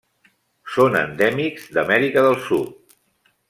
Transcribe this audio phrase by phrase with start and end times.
[0.75, 3.01] Són endèmics d'Amèrica del Sud.